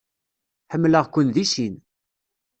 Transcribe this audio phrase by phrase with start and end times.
[0.71, 1.75] Ḥemmleɣ-ken deg sin.